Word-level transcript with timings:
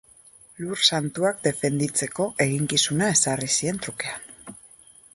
Lur 0.63 0.79
Santuak 0.89 1.43
defenditzeko 1.49 2.27
eginkizuna 2.49 3.13
ezarri 3.19 3.55
zien 3.59 3.83
trukean. 3.87 4.61